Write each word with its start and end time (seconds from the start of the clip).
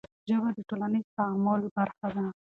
ژبه 0.29 0.49
د 0.55 0.59
ټولنیز 0.69 1.05
تعامل 1.17 1.61
برخه 1.77 2.07
ده. 2.15 2.25